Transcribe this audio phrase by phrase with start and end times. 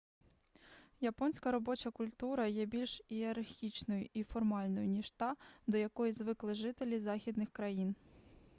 [1.01, 5.35] японська робоча культура є більш ієрархічною і формальною ніж та
[5.67, 7.95] до якої звикли жителі західних країн